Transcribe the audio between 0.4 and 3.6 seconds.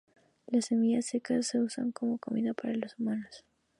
Las semillas secas se usan como comida por los humanos.